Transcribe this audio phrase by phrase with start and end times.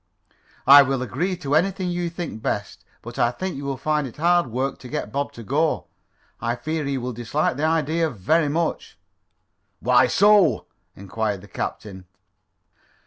[0.65, 2.83] "I will agree to anything you think best.
[3.03, 5.85] But I think you will find it hard work to get Bob to go.
[6.41, 8.97] I fear he will dislike the idea very much."
[9.79, 12.05] "Why so?" inquired the captain.